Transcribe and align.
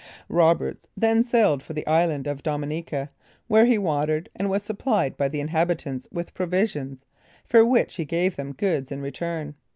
Roberts 0.29 0.87
then 0.97 1.23
sailed 1.23 1.61
for 1.61 1.73
the 1.73 1.85
Island 1.85 2.25
of 2.25 2.41
Dominica, 2.41 3.11
where 3.47 3.65
he 3.67 3.77
watered, 3.77 4.29
and 4.35 4.49
was 4.49 4.63
supplied 4.63 5.15
by 5.15 5.27
the 5.29 5.39
inhabitants 5.39 6.07
with 6.11 6.33
provisions, 6.33 7.05
for 7.45 7.63
which 7.63 7.97
he 7.97 8.03
gave 8.05 8.35
them 8.35 8.51
goods 8.53 8.91
in 8.91 8.99
return. 9.03 9.53